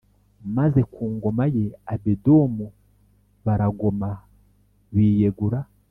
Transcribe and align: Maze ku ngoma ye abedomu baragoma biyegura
Maze 0.57 0.81
ku 0.93 1.03
ngoma 1.13 1.43
ye 1.55 1.65
abedomu 1.93 2.65
baragoma 3.45 4.09
biyegura 4.93 5.59